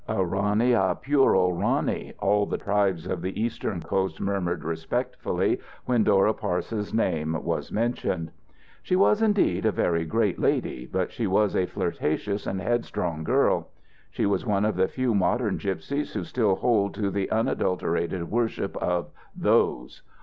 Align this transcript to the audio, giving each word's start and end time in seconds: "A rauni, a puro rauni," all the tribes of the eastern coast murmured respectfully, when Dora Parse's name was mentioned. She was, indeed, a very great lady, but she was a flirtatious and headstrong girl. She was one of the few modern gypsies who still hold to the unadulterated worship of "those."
"A 0.07 0.15
rauni, 0.23 0.73
a 0.73 0.95
puro 0.95 1.51
rauni," 1.51 2.15
all 2.17 2.47
the 2.47 2.57
tribes 2.57 3.05
of 3.05 3.21
the 3.21 3.39
eastern 3.39 3.81
coast 3.83 4.19
murmured 4.19 4.63
respectfully, 4.63 5.59
when 5.85 6.03
Dora 6.03 6.33
Parse's 6.33 6.91
name 6.91 7.37
was 7.43 7.71
mentioned. 7.71 8.31
She 8.81 8.95
was, 8.95 9.21
indeed, 9.21 9.63
a 9.63 9.71
very 9.71 10.03
great 10.05 10.39
lady, 10.39 10.87
but 10.91 11.11
she 11.11 11.27
was 11.27 11.55
a 11.55 11.67
flirtatious 11.67 12.47
and 12.47 12.59
headstrong 12.59 13.23
girl. 13.23 13.67
She 14.09 14.25
was 14.25 14.43
one 14.43 14.65
of 14.65 14.75
the 14.75 14.87
few 14.87 15.13
modern 15.13 15.59
gypsies 15.59 16.13
who 16.15 16.23
still 16.23 16.55
hold 16.55 16.95
to 16.95 17.11
the 17.11 17.29
unadulterated 17.29 18.31
worship 18.31 18.75
of 18.77 19.11
"those." 19.35 20.01